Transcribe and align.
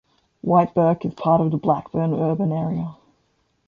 Whitebirk 0.43 1.05
is 1.05 1.13
part 1.13 1.41
of 1.41 1.51
the 1.51 1.57
Blackburn 1.57 2.15
urban 2.15 2.51
area. 2.51 2.95